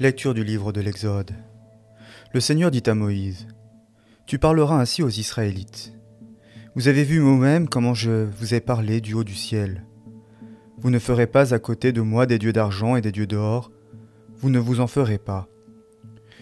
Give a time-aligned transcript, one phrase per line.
[0.00, 1.30] Lecture du livre de l'Exode.
[2.32, 3.46] Le Seigneur dit à Moïse,
[4.26, 5.94] Tu parleras ainsi aux Israélites.
[6.74, 9.84] Vous avez vu vous-même comment je vous ai parlé du haut du ciel.
[10.78, 13.70] Vous ne ferez pas à côté de moi des dieux d'argent et des dieux d'or,
[14.40, 15.46] vous ne vous en ferez pas.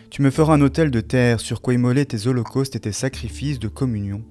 [0.09, 3.59] Tu me feras un autel de terre sur quoi immoler tes holocaustes et tes sacrifices
[3.59, 4.25] de communion,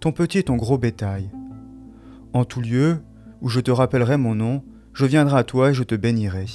[0.00, 1.30] ton petit et ton gros bétail.
[2.32, 2.98] En tout lieu
[3.40, 4.64] où je te rappellerai mon nom,
[4.94, 6.46] je viendrai à toi et je te bénirai.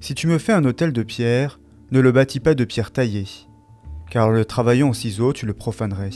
[0.00, 1.58] Si tu me fais un autel de pierre,
[1.90, 3.26] ne le bâtis pas de pierre taillée,
[4.10, 6.10] car le travaillant au ciseau, tu le profanerais.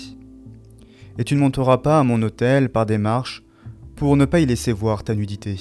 [1.19, 3.43] Et tu ne monteras pas à mon autel par des marches,
[3.97, 5.57] pour ne pas y laisser voir ta nudité.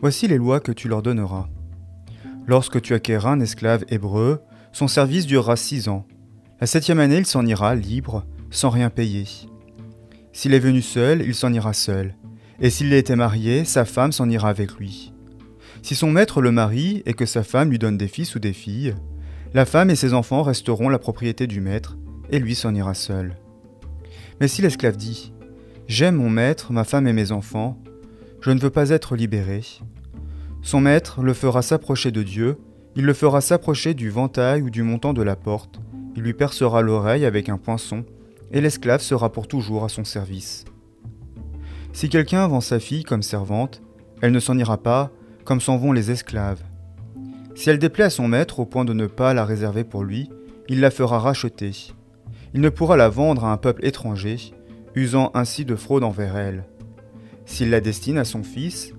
[0.00, 1.48] Voici les lois que tu leur donneras.
[2.46, 4.40] Lorsque tu acquerras un esclave hébreu,
[4.72, 6.06] son service durera six ans.
[6.60, 9.26] La septième année, il s'en ira libre, sans rien payer.
[10.32, 12.14] S'il est venu seul, il s'en ira seul.
[12.60, 15.12] Et s'il était marié, sa femme s'en ira avec lui.
[15.82, 18.52] Si son maître le marie et que sa femme lui donne des fils ou des
[18.52, 18.94] filles,
[19.54, 21.96] la femme et ses enfants resteront la propriété du maître,
[22.30, 23.36] et lui s'en ira seul.
[24.40, 25.32] Mais si l'esclave dit
[25.88, 27.76] J'aime mon maître, ma femme et mes enfants,
[28.40, 29.62] je ne veux pas être libéré,
[30.62, 32.58] son maître le fera s'approcher de Dieu,
[32.94, 35.80] il le fera s'approcher du ventail ou du montant de la porte,
[36.16, 38.04] il lui percera l'oreille avec un poinçon,
[38.52, 40.64] et l'esclave sera pour toujours à son service.
[41.92, 43.80] Si quelqu'un vend sa fille comme servante,
[44.20, 45.10] elle ne s'en ira pas,
[45.50, 46.62] comme s'en vont les esclaves.
[47.56, 50.30] Si elle déplaît à son maître au point de ne pas la réserver pour lui,
[50.68, 51.72] il la fera racheter.
[52.54, 54.36] Il ne pourra la vendre à un peuple étranger,
[54.94, 56.66] usant ainsi de fraude envers elle.
[57.46, 58.92] S'il la destine à son fils,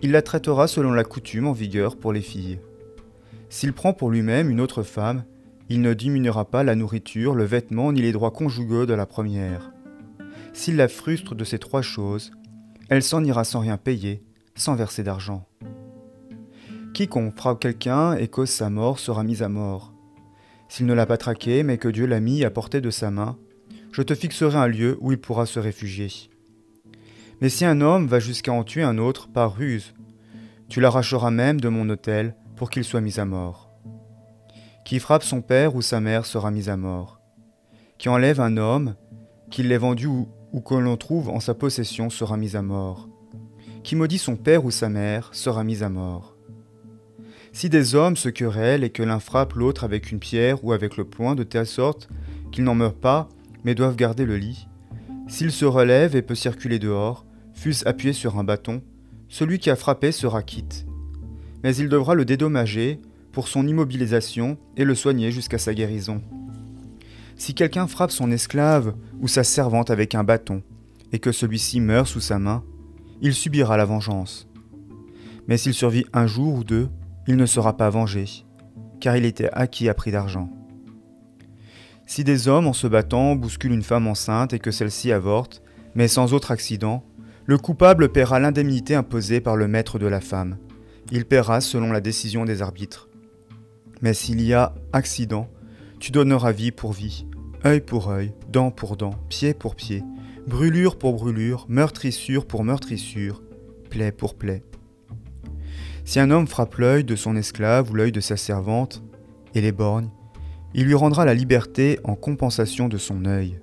[0.00, 2.60] il la traitera selon la coutume en vigueur pour les filles.
[3.48, 5.24] S'il prend pour lui-même une autre femme,
[5.68, 9.72] il ne diminuera pas la nourriture, le vêtement ni les droits conjugaux de la première.
[10.52, 12.30] S'il la frustre de ces trois choses,
[12.90, 14.22] elle s'en ira sans rien payer,
[14.54, 15.48] sans verser d'argent.
[16.96, 19.92] Quiconque frappe quelqu'un et cause sa mort sera mis à mort.
[20.70, 23.36] S'il ne l'a pas traqué, mais que Dieu l'a mis à portée de sa main,
[23.92, 26.08] je te fixerai un lieu où il pourra se réfugier.
[27.42, 29.92] Mais si un homme va jusqu'à en tuer un autre par ruse,
[30.70, 33.70] tu l'arracheras même de mon hôtel pour qu'il soit mis à mort.
[34.86, 37.20] Qui frappe son père ou sa mère sera mis à mort.
[37.98, 38.94] Qui enlève un homme,
[39.50, 43.06] qu'il l'ait vendu ou, ou que l'on trouve en sa possession sera mis à mort.
[43.84, 46.35] Qui maudit son père ou sa mère sera mis à mort.
[47.56, 50.98] Si des hommes se querellent et que l'un frappe l'autre avec une pierre ou avec
[50.98, 52.06] le poing de telle sorte
[52.52, 53.30] qu'ils n'en meurent pas,
[53.64, 54.68] mais doivent garder le lit,
[55.26, 57.24] s'il se relève et peut circuler dehors,
[57.54, 58.82] fût-ce appuyé sur un bâton,
[59.30, 60.84] celui qui a frappé sera quitte.
[61.64, 63.00] Mais il devra le dédommager
[63.32, 66.20] pour son immobilisation et le soigner jusqu'à sa guérison.
[67.36, 70.62] Si quelqu'un frappe son esclave ou sa servante avec un bâton,
[71.10, 72.62] et que celui-ci meurt sous sa main,
[73.22, 74.46] il subira la vengeance.
[75.48, 76.90] Mais s'il survit un jour ou deux,
[77.26, 78.26] il ne sera pas vengé,
[79.00, 80.48] car il était acquis à prix d'argent.
[82.06, 85.62] Si des hommes en se battant bousculent une femme enceinte et que celle-ci avorte,
[85.94, 87.04] mais sans autre accident,
[87.46, 90.56] le coupable paiera l'indemnité imposée par le maître de la femme.
[91.10, 93.08] Il paiera selon la décision des arbitres.
[94.02, 95.48] Mais s'il y a accident,
[95.98, 97.26] tu donneras vie pour vie,
[97.64, 100.04] œil pour œil, dent pour dent, pied pour pied,
[100.46, 103.42] brûlure pour brûlure, meurtrissure pour meurtrissure,
[103.90, 104.62] plaie pour plaie.
[106.06, 109.02] Si un homme frappe l'œil de son esclave ou l'œil de sa servante,
[109.56, 110.08] et les borgne,
[110.72, 113.58] il lui rendra la liberté en compensation de son œil.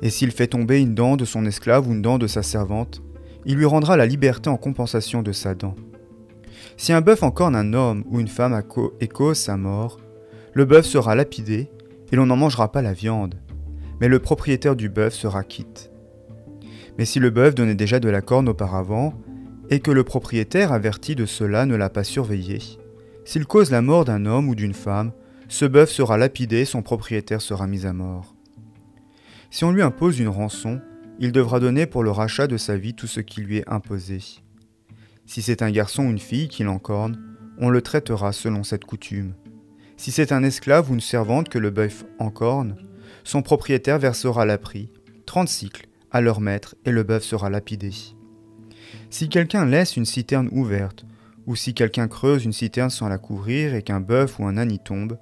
[0.00, 3.02] Et s'il fait tomber une dent de son esclave ou une dent de sa servante,
[3.46, 5.74] il lui rendra la liberté en compensation de sa dent.
[6.76, 8.62] Si un bœuf encorne un homme ou une femme
[9.00, 9.98] et cause sa mort,
[10.52, 11.68] le bœuf sera lapidé
[12.12, 13.34] et l'on n'en mangera pas la viande,
[14.00, 15.90] mais le propriétaire du bœuf sera quitte.
[16.96, 19.14] Mais si le bœuf donnait déjà de la corne auparavant,
[19.70, 22.58] et que le propriétaire averti de cela ne l'a pas surveillé.
[23.24, 25.12] S'il cause la mort d'un homme ou d'une femme,
[25.48, 28.34] ce bœuf sera lapidé, son propriétaire sera mis à mort.
[29.50, 30.80] Si on lui impose une rançon,
[31.18, 34.20] il devra donner pour le rachat de sa vie tout ce qui lui est imposé.
[35.24, 37.18] Si c'est un garçon ou une fille qui l'encorne,
[37.58, 39.34] on le traitera selon cette coutume.
[39.96, 42.76] Si c'est un esclave ou une servante que le bœuf encorne,
[43.24, 44.92] son propriétaire versera la prix,
[45.24, 47.90] 30 cycles, à leur maître, et le bœuf sera lapidé.
[49.10, 51.04] Si quelqu'un laisse une citerne ouverte,
[51.46, 54.72] ou si quelqu'un creuse une citerne sans la couvrir et qu'un bœuf ou un âne
[54.72, 55.18] y tombe,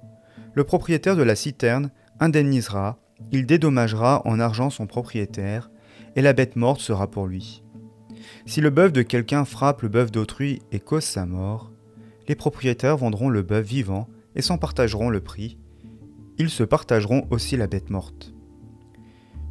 [0.53, 2.97] le propriétaire de la citerne indemnisera,
[3.31, 5.69] il dédommagera en argent son propriétaire,
[6.15, 7.63] et la bête morte sera pour lui.
[8.45, 11.71] Si le bœuf de quelqu'un frappe le bœuf d'autrui et cause sa mort,
[12.27, 15.57] les propriétaires vendront le bœuf vivant et s'en partageront le prix.
[16.37, 18.34] Ils se partageront aussi la bête morte.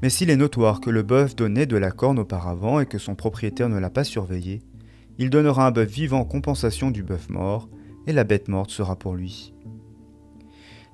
[0.05, 3.15] Mais s'il est notoire que le bœuf donnait de la corne auparavant et que son
[3.15, 4.61] propriétaire ne l'a pas surveillé,
[5.17, 7.71] il donnera un bœuf vivant en compensation du bœuf mort,
[8.07, 9.55] et la bête morte sera pour lui.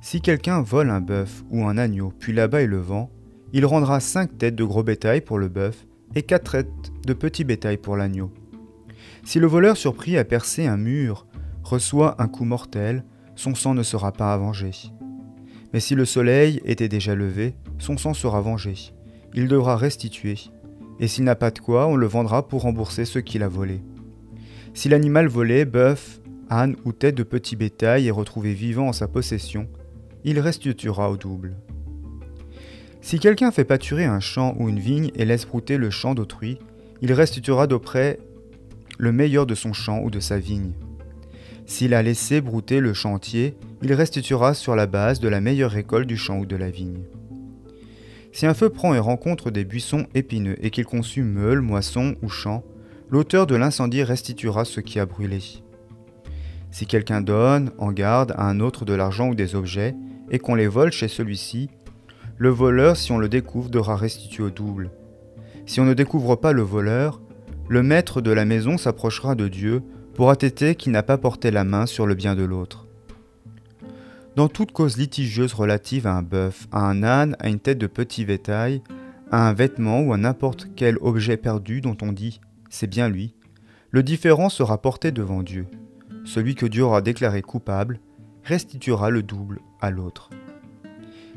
[0.01, 3.11] Si quelqu'un vole un bœuf ou un agneau, puis là-bas il le vend,
[3.53, 7.43] il rendra cinq têtes de gros bétail pour le bœuf et quatre têtes de petit
[7.43, 8.31] bétail pour l'agneau.
[9.25, 11.27] Si le voleur surpris à percer un mur
[11.65, 13.05] reçoit un coup mortel,
[13.35, 14.71] son sang ne sera pas avengé.
[15.73, 18.93] Mais si le soleil était déjà levé, son sang sera vengé.
[19.35, 20.37] Il devra restituer.
[20.99, 23.81] Et s'il n'a pas de quoi, on le vendra pour rembourser ce qu'il a volé.
[24.75, 29.09] Si l'animal volé, bœuf, âne ou tête de petit bétail est retrouvé vivant en sa
[29.09, 29.69] possession,
[30.25, 31.57] il restituera au double.
[33.01, 36.59] Si quelqu'un fait pâturer un champ ou une vigne et laisse brouter le champ d'autrui,
[37.01, 38.19] il restituera d'auprès
[38.99, 40.73] le meilleur de son champ ou de sa vigne.
[41.65, 46.09] S'il a laissé brouter le chantier, il restituera sur la base de la meilleure récolte
[46.09, 47.05] du champ ou de la vigne.
[48.33, 52.29] Si un feu prend et rencontre des buissons épineux et qu'il consume meules, moissons ou
[52.29, 52.65] champs,
[53.11, 55.41] l'auteur de l'incendie restituera ce qui a brûlé.
[56.71, 59.95] Si quelqu'un donne en garde à un autre de l'argent ou des objets,
[60.31, 61.69] et qu'on les vole chez celui-ci,
[62.39, 64.91] le voleur, si on le découvre, devra restituer au double.
[65.67, 67.21] Si on ne découvre pas le voleur,
[67.69, 69.83] le maître de la maison s'approchera de Dieu
[70.15, 72.87] pour attester qu'il n'a pas porté la main sur le bien de l'autre.
[74.37, 77.89] Dans toute cause litigieuse relative à un bœuf, à un âne, à une tête de
[77.89, 78.81] petit bétail,
[79.33, 83.35] à un vêtement ou à n'importe quel objet perdu dont on dit c'est bien lui,
[83.91, 85.67] le différent sera porté devant Dieu.
[86.25, 87.99] Celui que Dieu aura déclaré coupable
[88.45, 90.31] restituera le double à l'autre.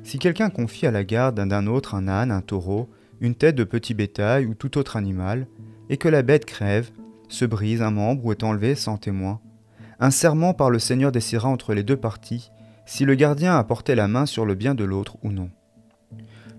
[0.04, 2.89] Si quelqu'un confie à la garde d'un autre un âne, un taureau,
[3.22, 5.48] une tête de petit bétail ou tout autre animal,
[5.89, 6.92] et que la bête crève,
[7.28, 9.39] se brise un membre ou est enlevé sans témoin,
[10.00, 12.51] un serment par le Seigneur décidera entre les deux parties
[12.85, 15.50] si le gardien a porté la main sur le bien de l'autre ou non.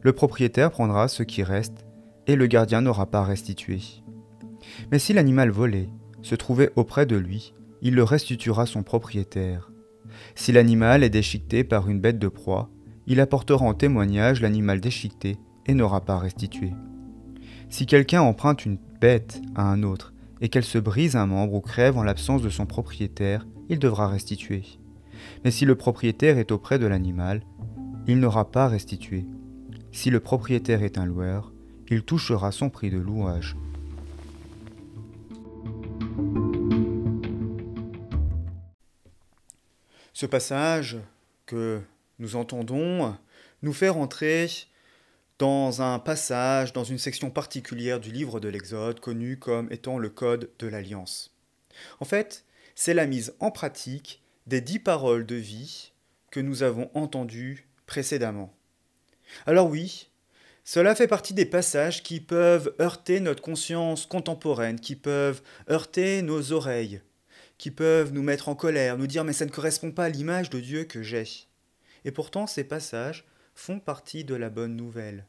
[0.03, 1.85] Le propriétaire prendra ce qui reste
[2.26, 3.81] et le gardien n'aura pas restitué.
[4.91, 5.88] Mais si l'animal volé
[6.23, 9.71] se trouvait auprès de lui, il le restituera son propriétaire.
[10.35, 12.70] Si l'animal est déchiqueté par une bête de proie,
[13.06, 15.37] il apportera en témoignage l'animal déchiqueté
[15.67, 16.73] et n'aura pas restitué.
[17.69, 21.61] Si quelqu'un emprunte une bête à un autre et qu'elle se brise un membre ou
[21.61, 24.62] crève en l'absence de son propriétaire, il devra restituer.
[25.44, 27.43] Mais si le propriétaire est auprès de l'animal,
[28.06, 29.25] il n'aura pas restitué.
[29.93, 31.53] Si le propriétaire est un loueur,
[31.88, 33.56] il touchera son prix de louage.
[40.12, 40.99] Ce passage
[41.47, 41.81] que
[42.19, 43.15] nous entendons
[43.62, 44.49] nous fait rentrer
[45.38, 50.09] dans un passage, dans une section particulière du livre de l'Exode, connu comme étant le
[50.09, 51.35] Code de l'Alliance.
[52.00, 52.44] En fait,
[52.75, 55.93] c'est la mise en pratique des dix paroles de vie
[56.31, 58.55] que nous avons entendues précédemment.
[59.46, 60.11] Alors oui,
[60.64, 66.52] cela fait partie des passages qui peuvent heurter notre conscience contemporaine, qui peuvent heurter nos
[66.52, 67.00] oreilles,
[67.58, 70.50] qui peuvent nous mettre en colère, nous dire mais ça ne correspond pas à l'image
[70.50, 71.25] de Dieu que j'ai.
[72.05, 75.26] Et pourtant ces passages font partie de la bonne nouvelle.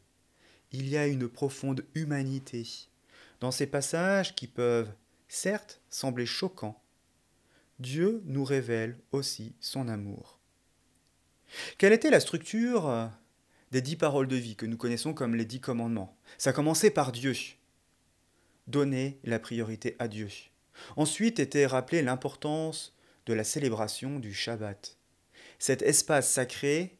[0.71, 2.67] Il y a une profonde humanité
[3.39, 4.91] dans ces passages qui peuvent,
[5.27, 6.81] certes, sembler choquants,
[7.79, 10.39] Dieu nous révèle aussi son amour.
[11.77, 13.07] Quelle était la structure euh,
[13.71, 16.17] des dix paroles de vie que nous connaissons comme les dix commandements?
[16.37, 17.33] Ça commençait par Dieu.
[18.67, 20.29] Donner la priorité à Dieu.
[20.95, 24.97] Ensuite était rappelée l'importance de la célébration du Shabbat,
[25.59, 26.97] cet espace sacré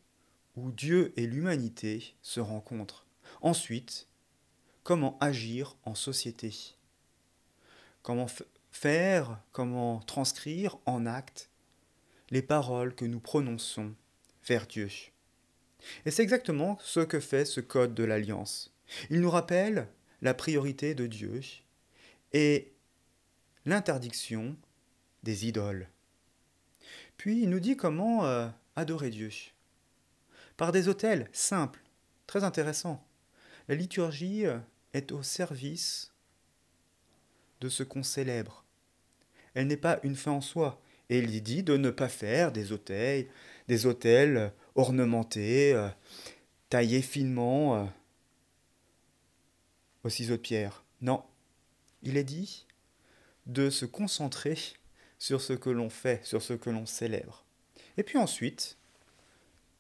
[0.56, 3.06] où Dieu et l'humanité se rencontrent.
[3.42, 4.08] Ensuite,
[4.84, 6.54] comment agir en société?
[8.02, 8.28] Comment
[8.76, 11.50] faire, comment transcrire en actes
[12.30, 13.96] les paroles que nous prononçons
[14.46, 14.90] vers Dieu.
[16.06, 18.74] Et c'est exactement ce que fait ce code de l'alliance.
[19.10, 19.88] Il nous rappelle
[20.22, 21.40] la priorité de Dieu
[22.34, 22.74] et
[23.66, 24.58] l'interdiction
[25.24, 25.88] des idoles.
[27.16, 29.32] Puis il nous dit comment euh, adorer Dieu.
[30.58, 31.82] Par des autels simples,
[32.28, 33.08] très intéressants.
[33.70, 34.60] La liturgie euh,
[34.94, 36.12] est au service
[37.62, 38.65] de ce qu'on célèbre
[39.56, 40.80] elle n'est pas une fin en soi.
[41.10, 43.28] Et il dit de ne pas faire des autels,
[43.68, 45.90] des autels ornementés, euh,
[46.70, 47.86] taillés finement euh,
[50.04, 50.84] au ciseau de pierre.
[51.02, 51.24] Non,
[52.04, 52.66] il est dit
[53.46, 54.58] de se concentrer
[55.20, 57.46] sur ce que l'on fait, sur ce que l'on célèbre.
[57.98, 58.78] Et puis ensuite,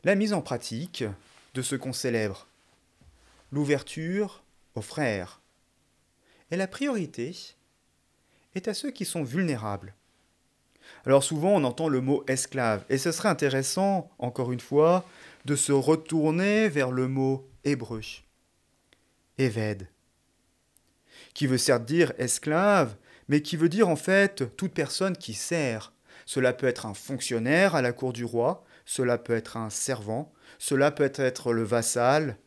[0.03, 1.03] la mise en pratique
[1.55, 2.47] de ce qu'on célèbre.
[3.51, 4.43] L'ouverture
[4.75, 5.41] aux frères.
[6.51, 7.55] Et la priorité
[8.55, 9.93] est à ceux qui sont vulnérables.
[11.05, 15.05] Alors souvent on entend le mot esclave, et ce serait intéressant, encore une fois,
[15.45, 18.01] de se retourner vers le mot hébreu,
[19.37, 19.87] Eved,
[21.33, 22.95] qui veut certes dire esclave,
[23.27, 25.91] mais qui veut dire en fait toute personne qui sert,
[26.25, 30.33] Cela peut être un fonctionnaire à la cour du roi, cela peut être un servant,
[30.57, 32.37] cela peut être le vassal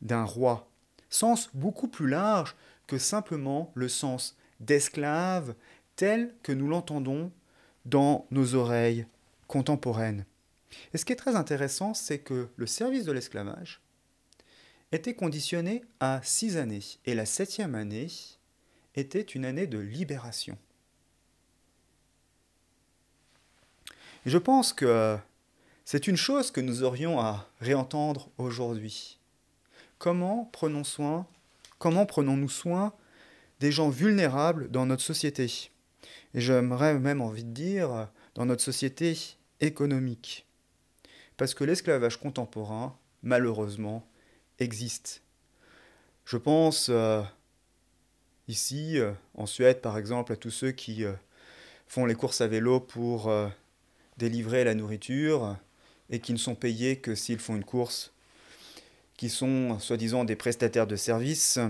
[0.00, 0.68] d'un roi.
[1.08, 2.56] Sens beaucoup plus large
[2.88, 5.54] que simplement le sens d'esclave
[5.96, 7.30] tel que nous l'entendons
[7.84, 9.06] dans nos oreilles
[9.46, 10.24] contemporaines.
[10.94, 13.82] Et ce qui est très intéressant, c'est que le service de l'esclavage
[14.90, 18.08] était conditionné à six années, et la septième année
[18.94, 20.56] était une année de libération.
[24.24, 25.18] je pense que
[25.84, 29.18] c'est une chose que nous aurions à réentendre aujourd'hui.
[29.98, 31.26] Comment prenons soin,
[31.78, 32.92] comment prenons-nous soin
[33.62, 35.70] des gens vulnérables dans notre société
[36.34, 39.16] Et j'aimerais même envie de dire dans notre société
[39.60, 40.46] économique.
[41.36, 44.04] Parce que l'esclavage contemporain, malheureusement,
[44.58, 45.22] existe.
[46.24, 47.22] Je pense euh,
[48.48, 51.12] ici, euh, en Suède par exemple, à tous ceux qui euh,
[51.86, 53.32] font les courses à vélo pour
[54.16, 55.56] délivrer la nourriture
[56.10, 58.12] et qui ne sont payés que s'ils font une course,
[59.16, 61.60] qui sont soi-disant des prestataires de services,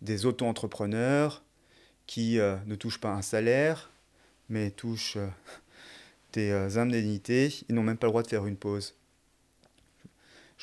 [0.00, 1.42] des auto-entrepreneurs,
[2.06, 3.90] qui ne touchent pas un salaire,
[4.48, 5.18] mais touchent
[6.32, 8.94] des indemnités, ils n'ont même pas le droit de faire une pause.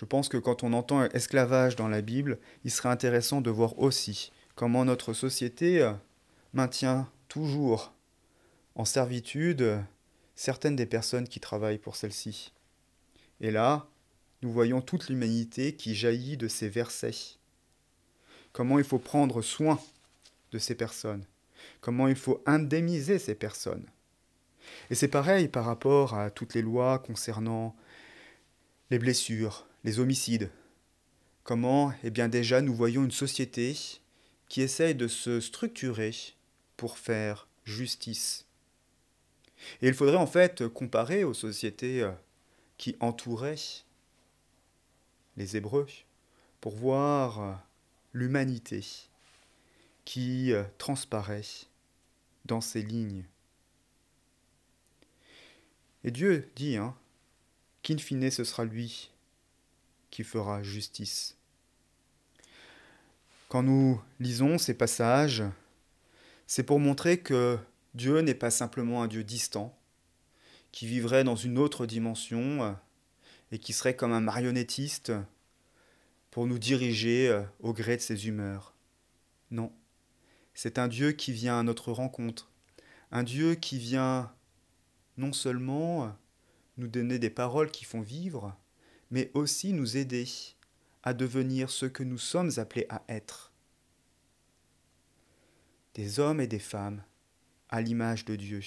[0.02, 3.78] Je pense que quand on entend esclavage dans la Bible, il serait intéressant de voir
[3.78, 5.94] aussi comment notre société euh,
[6.54, 7.94] maintient toujours
[8.76, 9.80] en servitude
[10.36, 12.54] certaines des personnes qui travaillent pour celle-ci.
[13.42, 13.88] Et là,
[14.42, 17.38] nous voyons toute l'humanité qui jaillit de ces versets.
[18.54, 19.80] Comment il faut prendre soin
[20.52, 21.26] de ces personnes?
[21.80, 23.86] Comment il faut indemniser ces personnes?
[24.90, 27.76] Et c'est pareil par rapport à toutes les lois concernant
[28.90, 30.50] les blessures, les homicides.
[31.44, 33.78] Comment Eh bien déjà, nous voyons une société
[34.50, 36.12] qui essaye de se structurer
[36.78, 38.46] pour faire justice.
[39.82, 42.12] Et il faudrait en fait comparer aux sociétés euh,
[42.78, 43.56] qui entouraient
[45.38, 45.88] les Hébreux
[46.60, 47.54] pour voir euh,
[48.14, 48.86] l'humanité
[50.06, 51.42] qui euh, transparaît
[52.46, 53.26] dans ces lignes.
[56.04, 56.96] Et Dieu dit hein,
[57.84, 59.12] qu'in fine ce sera lui
[60.10, 61.38] qui fera justice.
[63.48, 65.44] Quand nous lisons ces passages,
[66.48, 67.58] c'est pour montrer que
[67.94, 69.78] Dieu n'est pas simplement un Dieu distant,
[70.72, 72.78] qui vivrait dans une autre dimension
[73.52, 75.12] et qui serait comme un marionnettiste
[76.32, 78.74] pour nous diriger au gré de ses humeurs.
[79.52, 79.72] Non,
[80.54, 82.50] c'est un Dieu qui vient à notre rencontre,
[83.12, 84.34] un Dieu qui vient
[85.18, 86.16] non seulement
[86.78, 88.58] nous donner des paroles qui font vivre,
[89.12, 90.26] mais aussi nous aider
[91.04, 93.52] à devenir ce que nous sommes appelés à être.
[95.96, 97.04] Des hommes et des femmes
[97.70, 98.62] à l'image de Dieu.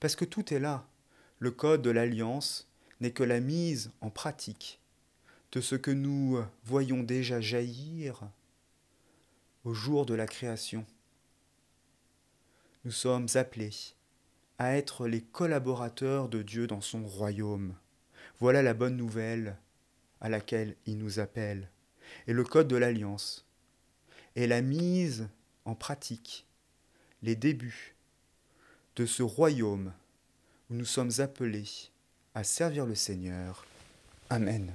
[0.00, 0.88] Parce que tout est là.
[1.38, 2.68] Le code de l'alliance
[3.00, 4.81] n'est que la mise en pratique
[5.52, 8.22] de ce que nous voyons déjà jaillir
[9.64, 10.84] au jour de la création.
[12.84, 13.94] Nous sommes appelés
[14.58, 17.74] à être les collaborateurs de Dieu dans son royaume.
[18.40, 19.56] Voilà la bonne nouvelle
[20.20, 21.68] à laquelle il nous appelle.
[22.26, 23.46] Et le code de l'alliance
[24.34, 25.28] est la mise
[25.64, 26.46] en pratique,
[27.22, 27.94] les débuts
[28.96, 29.92] de ce royaume
[30.70, 31.68] où nous sommes appelés
[32.34, 33.66] à servir le Seigneur.
[34.30, 34.74] Amen.